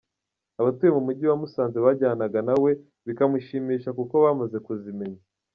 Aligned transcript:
Abatuye 0.59 0.91
mu 0.95 1.01
Mujyi 1.07 1.25
wa 1.29 1.37
Musanze 1.41 1.77
bajyanaga 1.85 2.39
na 2.47 2.55
we 2.63 2.71
bikamushimisha 3.05 3.89
kuko 3.97 4.13
bamaze 4.23 4.57
kuzimenya. 4.65 5.21